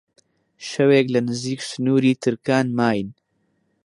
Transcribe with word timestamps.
شەوێک 0.69 1.07
لە 1.15 1.19
نزیک 1.27 1.59
سنووری 1.69 2.19
ترکان 2.23 2.67
ماین 2.77 3.09